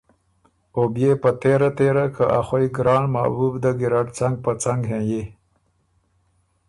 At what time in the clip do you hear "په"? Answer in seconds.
1.21-1.29, 4.45-4.51